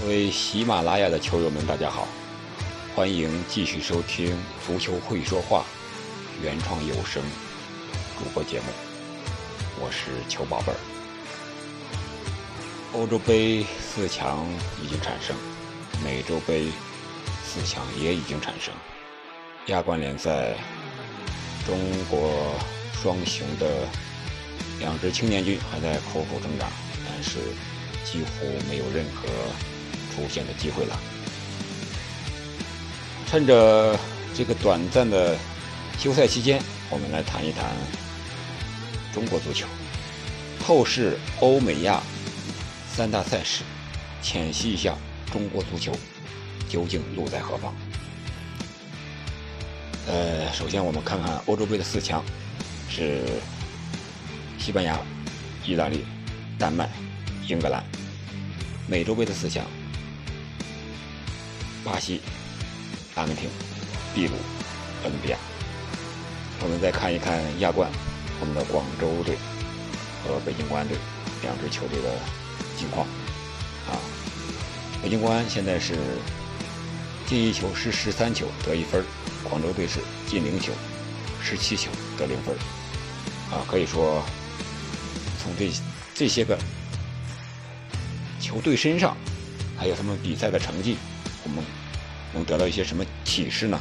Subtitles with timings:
[0.00, 2.08] 各位喜马拉雅的球友们，大家好，
[2.96, 4.34] 欢迎继续收听
[4.66, 5.62] 《足球会说话》
[6.42, 7.22] 原创有声
[8.18, 8.64] 主播节目，
[9.78, 10.78] 我是球宝贝儿。
[12.94, 14.48] 欧洲杯四强
[14.82, 15.36] 已经产生，
[16.02, 16.68] 美洲杯
[17.44, 18.72] 四强也已经产生，
[19.66, 20.54] 亚冠联赛，
[21.66, 21.78] 中
[22.08, 22.54] 国
[22.94, 23.86] 双雄的
[24.78, 26.66] 两支青年军还在苦苦挣扎，
[27.06, 27.38] 但是
[28.02, 29.28] 几乎没有任何。
[30.20, 30.98] 出现的机会了。
[33.26, 33.98] 趁着
[34.34, 35.36] 这个短暂的
[35.98, 36.60] 休赛期间，
[36.90, 37.70] 我们来谈一谈
[39.14, 39.66] 中国足球
[40.66, 42.02] 后世欧美亚
[42.92, 43.62] 三大赛事，
[44.20, 44.94] 浅析一下
[45.32, 45.92] 中国足球
[46.68, 47.74] 究竟路在何方。
[50.06, 52.22] 呃，首先我们看看欧洲杯的四强
[52.90, 53.22] 是
[54.58, 54.98] 西班牙、
[55.64, 56.04] 意大利、
[56.58, 56.90] 丹麦、
[57.46, 57.80] 英格兰；
[58.88, 59.64] 美洲杯的四强。
[61.84, 62.20] 巴西、
[63.14, 63.48] 阿根廷、
[64.14, 64.34] 秘鲁、
[65.02, 65.38] 哥伦比亚。
[66.62, 67.90] 我们再看一看亚冠，
[68.38, 69.36] 我们的广州队
[70.22, 70.96] 和北京国安队
[71.42, 72.10] 两支球队的
[72.76, 73.06] 近况。
[73.88, 73.96] 啊，
[75.02, 75.96] 北京国安现在是
[77.26, 79.02] 进一球是十三球得一分，
[79.48, 80.72] 广州队是进零球
[81.42, 82.54] 十七球得零分。
[83.50, 84.22] 啊，可以说
[85.42, 85.72] 从这
[86.14, 86.58] 这些个
[88.38, 89.16] 球队身上，
[89.78, 90.98] 还有他们比赛的成绩。
[91.50, 91.64] 我们
[92.32, 93.80] 能得到一些什么启示呢？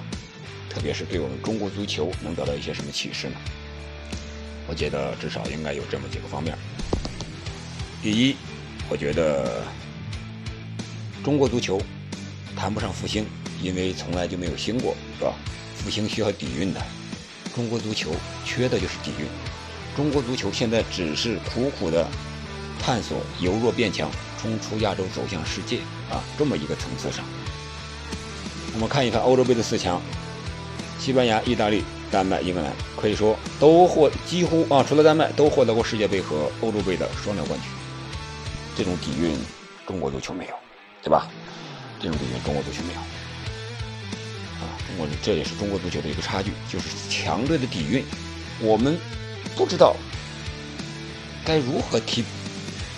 [0.70, 3.36] 特别是对我们中国足球能得到一些什么启示呢？
[4.68, 6.58] 我觉得至少应该有这么几个方面。
[8.02, 8.36] 第一，
[8.88, 9.64] 我觉得
[11.24, 11.82] 中国足球
[12.56, 13.26] 谈不上复兴，
[13.62, 15.34] 因为从来就没有兴过，是吧？
[15.76, 16.82] 复兴需要底蕴的，
[17.56, 19.26] 中国足球缺的就是底蕴。
[19.96, 22.08] 中国足球现在只是苦苦的
[22.80, 27.26] 探索由弱变强，冲出亚洲走向世界啊，这么一个层次上。
[28.74, 30.02] 我们看一看欧洲杯的四强，
[31.00, 37.70] 西班牙、意大利、丹麦、英格兰，可以说都获几乎啊，除了丹麦都获得过世界杯和欧洲杯的双料冠军。
[38.78, 39.38] 这种底蕴，
[39.86, 40.54] 中国足球没有，
[41.04, 41.28] 对吧？
[42.00, 43.00] 这种底蕴，中国足球没有。
[43.00, 48.06] 啊，中国这也是中国足球的一个差距，就是强队的底蕴，
[48.62, 48.98] 我们
[49.58, 49.96] 不知道
[51.44, 52.24] 该如何踢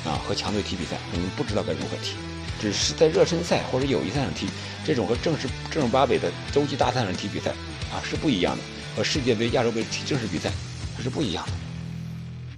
[0.06, 2.16] 啊，和强队踢比赛，我们不知道该如何踢。
[2.62, 4.48] 只是在热身赛或者友谊赛上踢，
[4.86, 7.50] 这种和正式正儿八百的洲际大赛上踢比赛
[7.92, 8.62] 啊是不一样的，
[8.96, 10.52] 和世界杯、亚洲杯踢正式比赛
[10.96, 11.44] 它是不一样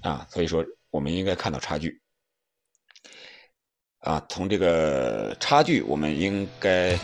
[0.01, 0.27] 的啊。
[0.29, 2.01] 所以说，我们应该看到差距
[3.99, 4.21] 啊。
[4.27, 6.99] 从这个差距，我们应该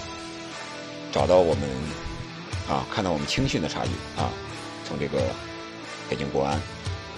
[1.14, 1.64] 找到我们
[2.68, 4.30] 啊，看到我们青训的差距啊。
[4.86, 5.34] 从这个
[6.10, 6.60] 北京国安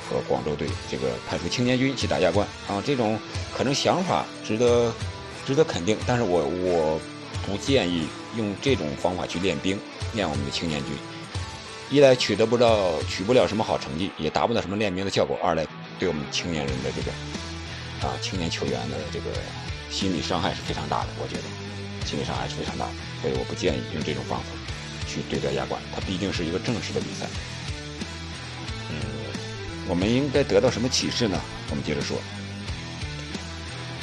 [0.07, 3.17] 和广州队这个派出青年军去打亚冠啊，这种
[3.57, 4.93] 可能想法值得。
[5.51, 6.97] 值得肯定，但是我我
[7.45, 8.07] 不建议
[8.38, 9.78] 用这种方法去练兵，
[10.13, 10.94] 练我们的青年军。
[11.89, 15.67] 一来取得不到取不了什么好成绩，也达不到什么练兵的效果；二来
[16.00, 17.11] 对我们青年人的这个
[18.07, 19.25] 啊青年球员的这个
[19.90, 21.07] 心理伤害是非常大的。
[21.19, 21.44] 我觉得
[22.06, 24.45] 心理伤害是非常大的，所以我不建议用这种方法
[25.06, 25.81] 去对待亚冠。
[25.94, 27.28] 它毕竟是一个正式的比赛。
[28.90, 28.95] 嗯，
[29.90, 31.38] 我们应该得到什么启示呢？
[31.69, 32.17] 我们接着说。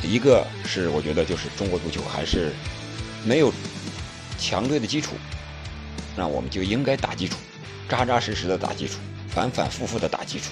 [0.09, 2.51] 一个是我觉得就是中国足球还是
[3.27, 3.53] 没有
[4.39, 5.17] 强队的基础，
[6.17, 7.37] 那我们就应该打基础，
[7.87, 8.95] 扎扎实实的打基础，
[9.29, 10.47] 反反复复的打基础。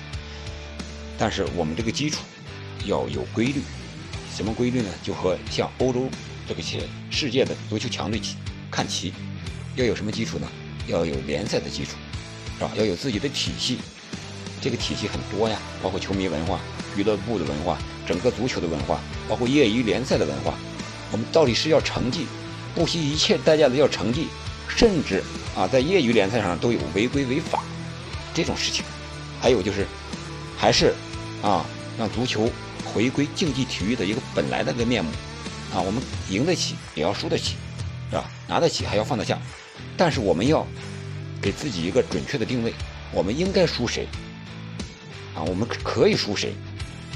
[1.17, 2.21] 但是我们这个基础
[2.85, 3.63] 要有规律，
[4.37, 4.91] 什么规律呢？
[5.03, 6.11] 就和像欧洲
[6.47, 8.21] 这个些世界的足球强队
[8.71, 9.15] 看齐，
[9.75, 10.47] 要有什么基础呢？
[10.87, 11.93] 要有联赛的基础，
[12.59, 12.71] 是吧？
[12.77, 13.79] 要有自己的体系，
[14.61, 16.61] 这个体系很多呀，包括球迷文化、
[16.95, 17.79] 俱乐部的文化。
[18.07, 20.55] 整个足球的文化，包括业余联赛的文化，
[21.11, 22.27] 我们到底是要成绩，
[22.75, 24.29] 不惜一切代价的要成绩，
[24.69, 25.23] 甚至
[25.57, 27.65] 啊，在业余联赛上都有违规违法
[28.33, 28.85] 这种事情。
[29.41, 29.87] 还有就是，
[30.57, 30.95] 还是
[31.43, 31.67] 啊，
[31.99, 32.49] 让足球
[32.85, 35.11] 回归竞技体育的一个本来的个面目
[35.75, 35.81] 啊。
[35.81, 36.01] 我们
[36.31, 37.57] 赢得起，也要输得起，
[38.11, 38.25] 是吧？
[38.47, 39.39] 拿得起还要放得下，
[39.97, 40.67] 但是我们要
[41.43, 42.73] 给自己一个准确的定位，
[43.13, 44.07] 我们应该输谁
[45.35, 45.43] 啊？
[45.43, 46.55] 我们可以输谁？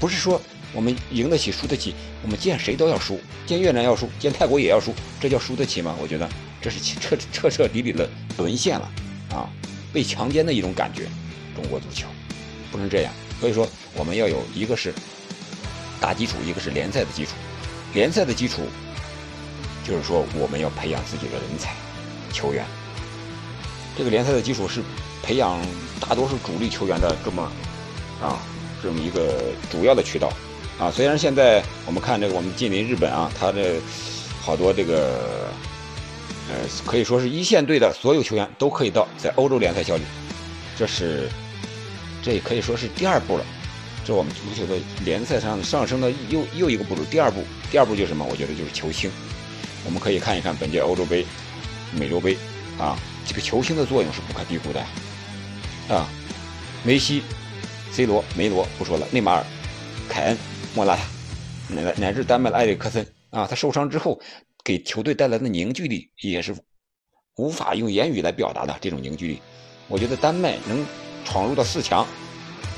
[0.00, 0.40] 不是说。
[0.72, 5.96] 我们赢得起，输得起，我们见谁都要输，见越南要输，见泰国也要输，这叫输得起吗？
[6.00, 6.28] 我觉得
[6.61, 8.08] 这是彻彻彻底底的
[8.38, 8.88] 沦陷了
[9.31, 9.50] 啊，
[9.93, 11.08] 被强奸的一种感觉。
[11.56, 12.06] 中国足球
[12.70, 14.94] 不能这样，所以说我们要有一个是
[16.00, 17.32] 打基础，一个是联赛的基础。
[17.93, 18.62] 联赛的基础
[19.84, 21.75] 就是说我们要培养自己的人才
[22.32, 22.64] 球员，
[23.99, 24.81] 这个联赛的基础是
[25.23, 25.61] 培养
[25.99, 27.43] 大多数主力球员的这么
[28.23, 28.38] 啊
[28.81, 30.32] 这么一个主要的渠道。
[30.80, 33.74] 啊，虽然现在我们看这个我们近邻日本啊，他的
[34.40, 35.52] 好多这个，
[36.48, 36.56] 呃，
[36.86, 40.02] 可以说是一线队的所有球员都可以到在欧洲联赛效力，
[40.78, 41.28] 这是，
[42.22, 43.44] 这也可以说是第二步了。
[44.06, 48.24] 这我们足球的联赛上上升的又又一个步骤，第二步，第二步就是什么？
[48.24, 49.10] 我觉得就是球星。
[49.84, 51.26] 我们可以看一看本届欧洲杯、
[51.92, 52.38] 美洲杯，
[52.78, 54.80] 啊，这个球星的作用是不可低估的，
[55.94, 56.08] 啊，
[56.82, 57.22] 梅西、
[57.92, 59.44] C 罗、梅罗不说了，内马尔、
[60.08, 60.38] 凯恩、
[60.75, 61.02] 莫拉塔，
[61.69, 64.20] 乃乃至丹麦的埃里克森，啊，他受伤之后
[64.64, 66.55] 给球队带来的凝聚力也是
[67.37, 69.43] 无法用言语来表达的这种凝聚力。
[69.88, 70.84] 我觉得丹麦能
[71.25, 72.06] 闯入到四强，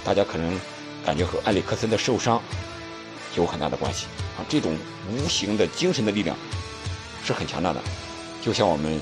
[0.04, 0.58] 大家可能。
[1.04, 2.40] 感觉和埃里克森的受伤
[3.36, 4.06] 有很大的关系
[4.38, 4.46] 啊！
[4.48, 4.78] 这种
[5.10, 6.36] 无形的精神的力量
[7.24, 7.82] 是很强大的，
[8.40, 9.00] 就像我们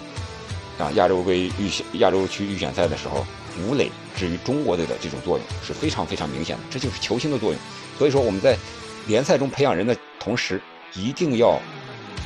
[0.78, 3.26] 啊亚洲杯预选亚洲区预选赛的时候，
[3.62, 7.60] 吴磊至于中国队的这种作用是非常非常明显的，这就是球星的作用。
[7.98, 8.56] 所以说我们在
[9.06, 10.60] 联赛中培养人的同时，
[10.94, 11.60] 一定要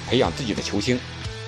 [0.09, 0.99] 培养自己的球星，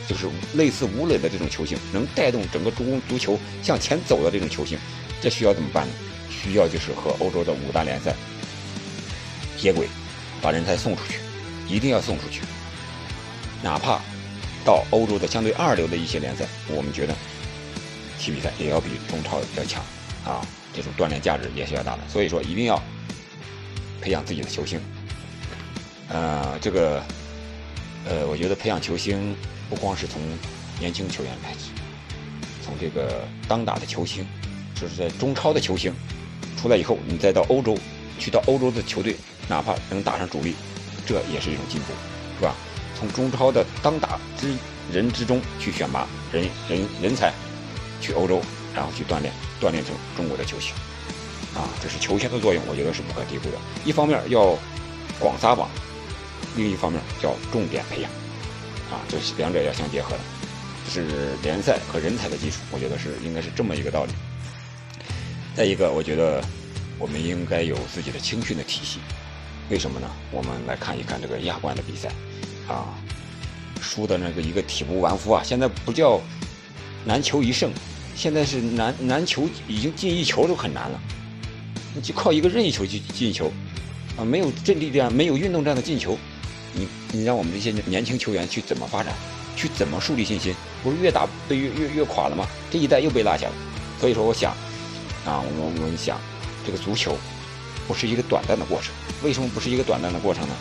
[0.09, 4.79] 就是类似吴磊的这种球星，能带动整个中国足球向前走的这种球星。
[5.21, 5.95] 这需要怎么办呢？
[6.31, 8.15] 需要就是和欧洲的五大联赛
[9.57, 9.89] 接轨，
[10.41, 11.19] 把人才送出去，
[11.67, 12.43] 一定要送出去。
[13.63, 14.01] 哪怕
[14.65, 17.15] 到欧洲的相对二流的一些联赛，我们觉得
[18.19, 19.83] 踢比赛也要比中超要强
[20.25, 22.03] 啊，这种锻炼价值也是要大的。
[22.09, 22.81] 所以说，一定要
[24.01, 24.79] 培养自己的球星。
[26.09, 27.03] 呃，这个
[28.09, 29.37] 呃，我觉得培养球星
[29.69, 30.21] 不光是从
[30.79, 31.71] 年轻球员开始，
[32.65, 34.27] 从这个当打的球星，
[34.75, 35.93] 就是在中超的球星。
[36.57, 37.77] 出来以后，你再到欧洲，
[38.19, 39.15] 去到欧洲的球队，
[39.47, 40.55] 哪怕能打上主力，
[41.07, 41.93] 这也是一种进步，
[42.39, 42.55] 是吧？
[42.99, 44.55] 从中超的当打之
[44.91, 47.31] 人之中去选拔人人人才，
[48.01, 48.41] 去欧洲，
[48.75, 49.31] 然后去锻炼，
[49.61, 50.73] 锻炼成中国的球星，
[51.55, 53.59] 啊，这是球星的作用，我觉得是不可低估的。
[53.85, 54.57] 一方面要
[55.21, 55.69] 广撒网，
[56.57, 58.11] 另一方面叫重点培养，
[58.91, 60.21] 啊，这是两者要相结合的，
[60.91, 64.13] 是联赛和人才的基础，我觉得是应该是这么一个道理。
[65.55, 66.43] 再一个，我觉得
[66.99, 68.99] 我们应该有自己的青训的体系。
[69.69, 70.09] 为什么呢？
[70.31, 72.09] 我们来看一看这个亚冠的比赛，
[72.69, 72.95] 啊，
[73.81, 75.43] 输的那个一个体无完肤啊！
[75.45, 76.21] 现在不叫
[77.05, 77.73] 难求一胜，
[78.15, 81.01] 现在是难难求，已经进一球都很难了。
[82.03, 83.51] 就靠一个任意球去进球，
[84.17, 86.17] 啊，没有阵地战，没有运动战的进球，
[87.13, 89.15] 你让我们这些年轻球员去怎么发展，
[89.57, 90.55] 去怎么树立信心？
[90.83, 92.47] 不是越打被越越越垮了吗？
[92.71, 93.53] 这一代又被落下了。
[94.01, 94.55] 所以说，我想。
[95.25, 96.21] 啊，我们我们想，
[96.65, 97.17] 这个足球
[97.89, 98.95] 不是一个短暂的过程。
[99.25, 100.55] 为什么不是一个短暂的过程呢？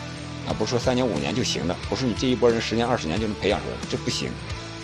[0.48, 4.28] 啊，不是说三年五年就行的，不是你这一波人十年二十年就能培养出来，这不行，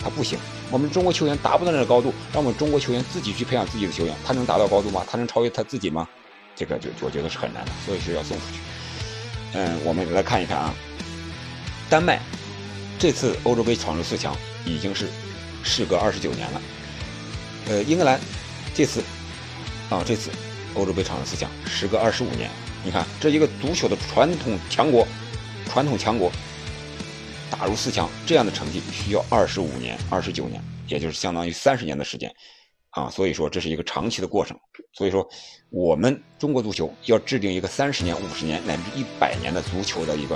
[0.01, 0.39] 他不行。
[0.71, 5.05] 我们中国球员达不到那个高度，让我们中国球员自己去培养自己的球员，他能达到高度吗？
[5.09, 6.07] 他能超越他自己吗？
[6.55, 8.59] 这个就我觉得是很难的，所以是要送出去。
[9.55, 10.73] 嗯，我们来看一看啊，
[11.93, 12.19] 丹麦
[12.97, 14.35] 这次欧洲杯闯入四强
[14.65, 15.07] 已经是
[15.61, 16.61] 事隔二十九年了。
[17.67, 18.19] 呃，英格兰
[18.73, 19.03] 这次。
[19.91, 20.31] 啊，这次
[20.73, 22.49] 欧洲杯闯入四强，时隔二十五年，
[22.83, 25.07] 你看这一个足球的传统强国，
[25.67, 26.31] 传统强国
[27.51, 32.33] 打入四强，这样的成绩需要二十五年、二十九年，也就是相当于三十年的时间，
[32.89, 34.57] 啊，所以说这是一个长期的过程。
[34.93, 35.23] 所以说，
[35.69, 40.35] 我们中国足球要制定一个三十年、五十年乃至一百年的足球的一个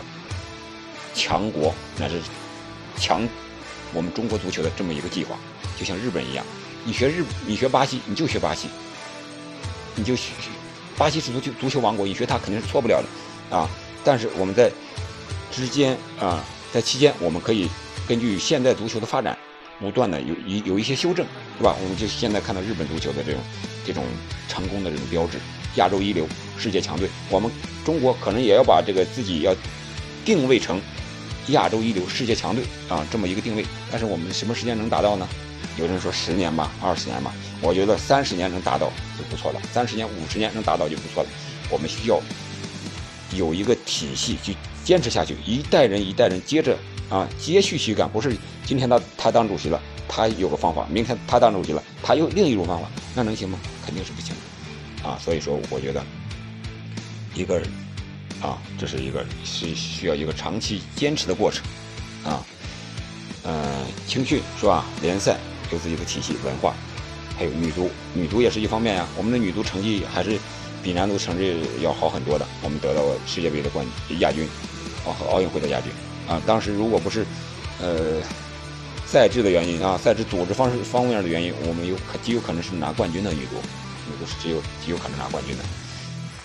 [1.18, 2.22] 强国乃至
[2.98, 3.28] 强
[3.92, 5.36] 我们中国足球的这么一个计划，
[5.78, 6.46] 就像日本一样，
[6.86, 8.70] 你学日，你学巴西，你就学巴西。
[10.00, 10.32] 你就学
[10.96, 13.68] 巴西是足球足球王国，你学它肯定是错不了的，啊！
[14.04, 14.72] 但是我们在
[15.52, 17.68] 之间啊，在期间，我们可以
[18.08, 19.36] 根据现代足球的发展，
[19.80, 21.26] 不断的有一有一些修正，
[21.58, 21.76] 是吧？
[21.82, 23.42] 我们就现在看到日本足球的这种
[23.88, 24.04] 这种
[24.48, 25.40] 成功的这种标志，
[25.78, 26.28] 亚洲一流，
[26.60, 27.10] 世界强队。
[27.32, 27.52] 我们
[27.84, 29.56] 中国可能也要把这个自己要
[30.24, 30.80] 定位成
[31.50, 33.66] 亚洲一流，世界强队啊，这么一个定位。
[33.92, 35.28] 但是我们什么时间能达到呢？
[35.78, 41.30] 有人说十年吧，二十年吧，我觉得三十年能达到就不错了，三十年、五十年能达到就不错了。
[41.70, 42.20] 我们需要
[43.36, 46.76] 有一个体系去坚持下去，一代人一代人接着
[47.10, 48.36] 啊，接续续干，不是
[48.66, 53.60] 今天他他当主席了，他有个方法，明天他当主席了，他又另一种方法，那能行吗？
[53.86, 54.34] 肯定是不行
[55.04, 55.20] 的啊。
[55.24, 56.04] 所以说，我觉得
[57.36, 57.62] 一个
[58.42, 61.64] 啊，这是一个是需要一个长期坚持的过程
[62.24, 62.44] 啊。
[63.44, 64.86] 嗯，青训是吧？
[65.02, 65.38] 联赛。
[65.70, 66.74] 有自己的体系文化，
[67.38, 69.06] 还有女足，女足也是一方面呀。
[69.18, 70.40] 我们的女足成绩还是
[70.82, 72.48] 比男足成绩要好很多的。
[72.64, 73.86] 我们得到世界杯的冠
[74.20, 74.48] 亚军，
[75.06, 75.92] 啊和奥运会的亚军
[76.26, 76.42] 啊。
[76.48, 77.26] 当时如果不是
[77.82, 78.22] 呃
[79.06, 83.56] 赛制的原因啊，赛制组织方式方面的原因，我们有可极有可能是拿冠军的女足，
[84.10, 85.64] 女足是只有极有可能拿冠军的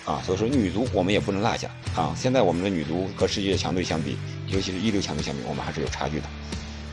[0.05, 0.21] 啊。
[0.25, 2.13] 所以说女足我们也不能落下啊。
[2.15, 4.17] 现在我们的女足和世界强队相比，
[4.47, 6.25] 尤其是一流强队相比，我们还是有差距的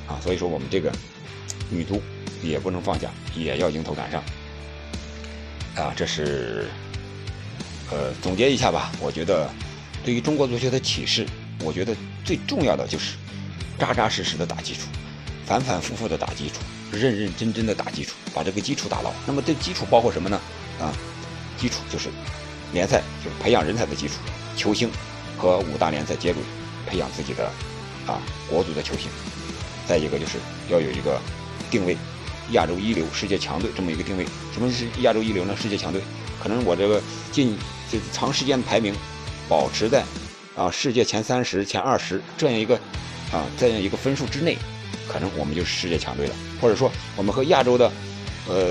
[0.07, 0.21] 啊。
[0.23, 0.93] 所以说我们这个
[1.71, 2.03] 女足
[2.43, 4.23] 也不能放下，也要迎头赶上
[5.77, 5.93] 啊。
[5.97, 6.67] 这是
[7.91, 8.91] 呃总结一下吧。
[9.01, 9.51] 我觉得
[10.05, 11.27] 对于中国足球的启示，
[11.63, 13.17] 我觉得最重要的就是
[13.79, 14.83] 扎扎实实的打基础，
[15.47, 16.57] 反反复复的打基础，
[16.93, 19.13] 认认真真的打基础，把这个基础打牢。
[19.27, 20.41] 那么这基础包括什么呢？
[20.81, 20.93] 啊，
[21.59, 22.09] 基础就是
[22.73, 24.15] 联赛，就是培养人才的基础，
[24.57, 24.91] 球星
[25.37, 26.43] 和五大联赛接轨，
[26.87, 27.51] 培养自己的
[28.07, 29.11] 啊国足的球星。
[29.87, 31.21] 再一个就是要有一个
[31.71, 31.97] 定位，
[32.53, 34.25] 亚洲一流、世界强队这么一个定位。
[34.53, 35.57] 什么是亚洲一流呢？
[35.61, 36.01] 世界强队，
[36.41, 37.59] 可能我这个近
[37.91, 38.95] 这长时间排名
[39.49, 40.05] 保持在
[40.57, 42.77] 啊世界前三十、前二十这样一个
[43.33, 44.57] 啊这样一个分数之内，
[45.09, 46.35] 可能我们就是世界强队了。
[46.61, 47.91] 或者说我们和亚洲的。
[48.51, 48.67] 呃，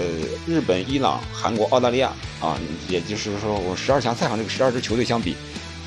[0.46, 2.60] 日本、伊朗、韩国、澳大利亚啊，
[2.90, 5.38] 也就是说，我十二强赛场这个十二支球队相比，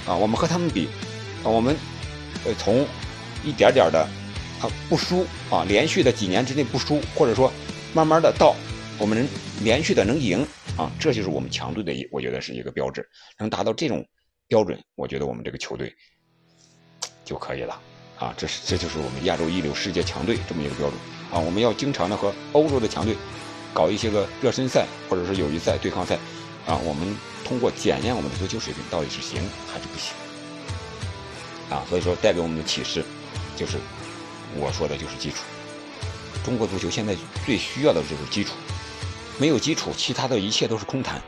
[0.06, 0.88] 啊，我们和他们比，
[1.42, 1.76] 我们
[2.46, 2.86] 呃从
[3.44, 4.00] 一点点的
[4.62, 7.52] 啊不输啊，连续的几年之内不输，或者说
[7.92, 8.56] 慢慢的到
[8.96, 9.28] 我们能
[9.62, 10.42] 连续的能赢
[10.78, 13.06] 啊，这就是我们强队的，我觉得是一个标志，
[13.38, 14.02] 能达到这种
[14.48, 15.94] 标准，我觉得我们这个球队
[17.26, 17.78] 就可以了
[18.18, 20.98] 啊，这是这就是我们亚洲一流、世界强队这么一个标准
[21.30, 23.14] 啊，我们要经常的和欧洲的强队。
[23.72, 26.16] 搞一些个热身赛或者是友谊赛、对抗赛，
[26.66, 29.40] 啊，我们通过检验我们的足球水平到底是行
[29.72, 30.12] 还是不行，
[31.70, 33.04] 啊，所以说带给我们的启示，
[33.56, 33.78] 就是
[34.54, 35.38] 我说的就是基础。
[36.44, 38.52] 中国足球现在最需要的就是基础，
[39.38, 41.22] 没有基础，其他的一切都是空谈，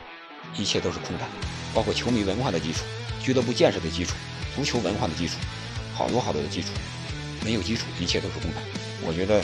[0.57, 1.27] 一切都是空谈，
[1.73, 2.81] 包括球迷文化的基础、
[3.23, 4.13] 俱乐部建设的基础、
[4.55, 5.35] 足球文化的基础，
[5.93, 6.67] 好多好多的基础，
[7.43, 8.61] 没有基础，一切都是空谈。
[9.01, 9.41] 我觉得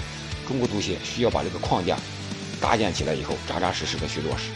[0.47, 1.97] 中国足协需要把这个框架。
[2.61, 4.51] 搭建起来以后，扎扎实实的去落实，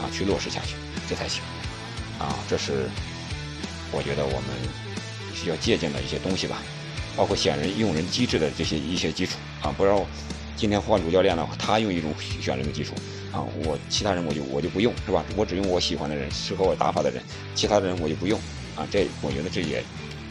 [0.00, 0.74] 啊，去落实下去，
[1.06, 1.42] 这才行，
[2.18, 2.88] 啊，这是
[3.92, 6.56] 我觉得我们需要借鉴的一些东西吧，
[7.14, 10.04] 包括选人用人机制的这些一些基础，啊，不要
[10.56, 12.94] 今天换主教练了，他用一种选人的基础，
[13.30, 15.22] 啊，我其他人我就我就不用，是吧？
[15.36, 17.22] 我只用我喜欢的人，适合我打法的人，
[17.54, 18.40] 其他的人我就不用，
[18.74, 19.84] 啊，这我觉得这也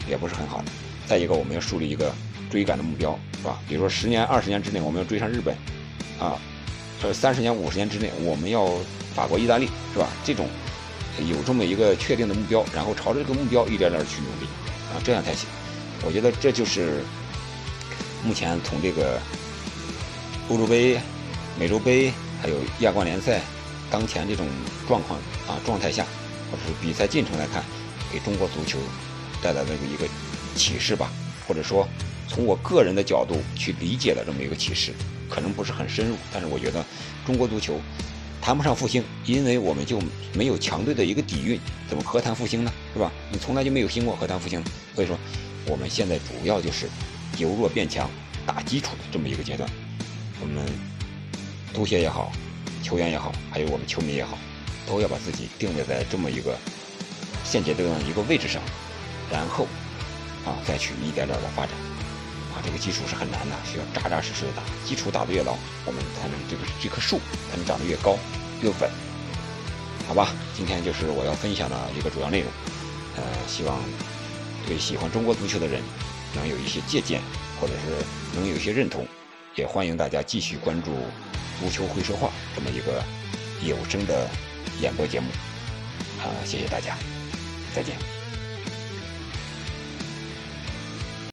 [0.08, 0.64] 也不是很好的。
[1.06, 2.12] 再一个，我们要树立一个
[2.50, 3.60] 追赶的目标，是吧？
[3.68, 5.56] 比如说十年、二十年之内，我们要追上日本，
[6.18, 6.36] 啊。
[7.02, 8.68] 呃，三十年、五十年之内，我们要
[9.14, 10.06] 法国、意大利，是吧？
[10.22, 10.48] 这种
[11.18, 14.46] 有这么一个确定的目标，然后朝着这个目标一点点去努力，
[14.92, 15.48] 啊，这样才行。
[16.04, 17.02] 我觉得这就是
[18.22, 19.18] 目前从这个
[20.48, 21.00] 欧洲杯、
[21.58, 23.40] 美洲杯还有亚冠联赛
[23.90, 24.46] 当前这种
[24.86, 26.04] 状况啊状态下，
[26.50, 27.64] 或者是比赛进程来看，
[28.12, 28.78] 给中国足球
[29.42, 30.06] 带来的一个
[30.54, 31.10] 启示吧，
[31.48, 31.88] 或者说
[32.28, 34.92] 从我个人的角度去理解的这么一个启示。
[35.30, 36.84] 可能不是很深入，但是我觉得
[37.24, 37.80] 中国足球
[38.42, 40.02] 谈不上复兴，因为我们就
[40.34, 41.58] 没有强队的一个底蕴，
[41.88, 42.72] 怎么何谈复兴呢？
[42.92, 43.12] 是吧？
[43.30, 44.62] 你从来就没有兴过，何谈复兴？
[44.94, 45.16] 所以说，
[45.66, 46.88] 我们现在主要就是
[47.38, 48.10] 由弱变强，
[48.44, 49.70] 打基础的这么一个阶段。
[50.40, 50.66] 我们
[51.72, 52.32] 足协也好，
[52.82, 54.36] 球员也好，还有我们球迷也好，
[54.86, 56.58] 都要把自己定位在这么一个
[57.44, 58.62] 现阶段的一个位置上，
[59.30, 59.66] 然后
[60.44, 61.89] 啊再去一点点的发展。
[62.64, 64.62] 这个基础是很难的，需要扎扎实实的打。
[64.84, 67.18] 基础打得越牢，我们才能这个这棵树
[67.50, 68.18] 才能长得越高
[68.62, 68.90] 越稳。
[70.08, 72.50] 好吧，今天就是我要分享的一个主要内容。
[73.16, 73.78] 呃，希望
[74.66, 75.80] 对喜欢中国足球的人
[76.34, 77.20] 能有一些借鉴，
[77.60, 79.06] 或者是能有一些认同。
[79.56, 80.90] 也欢迎大家继续关注
[81.60, 83.02] 《足球会说话》这么一个
[83.66, 84.28] 有声的
[84.80, 85.26] 演播节目。
[86.20, 86.96] 啊，谢谢大家，
[87.74, 88.19] 再见。